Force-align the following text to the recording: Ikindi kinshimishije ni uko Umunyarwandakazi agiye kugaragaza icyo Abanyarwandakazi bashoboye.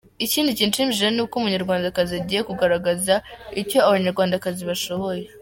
Ikindi 0.25 0.51
kinshimishije 0.57 1.09
ni 1.11 1.21
uko 1.23 1.33
Umunyarwandakazi 1.37 2.13
agiye 2.21 2.41
kugaragaza 2.49 3.15
icyo 3.61 3.77
Abanyarwandakazi 3.87 4.61
bashoboye. 4.71 5.25